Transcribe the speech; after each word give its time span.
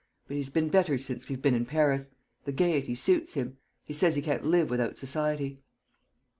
But 0.27 0.35
he's 0.35 0.49
been 0.49 0.69
better 0.69 0.97
since 0.97 1.29
we've 1.29 1.43
been 1.43 1.53
in 1.53 1.67
Paris. 1.67 2.09
The 2.45 2.51
gaiety 2.51 2.95
suits 2.95 3.35
him. 3.35 3.57
He 3.83 3.93
says 3.93 4.15
he 4.15 4.23
can't 4.23 4.43
live 4.47 4.71
without 4.71 4.97
society." 4.97 5.61